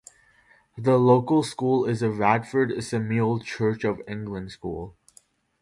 [0.79, 4.95] The local school is the Radford Semele Church of England School.